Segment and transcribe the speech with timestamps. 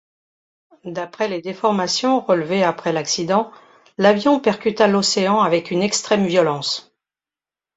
[0.85, 3.51] D'après les déformations relevées après l'accident,
[3.99, 6.95] l'avion percuta l'océan avec une extrême violence.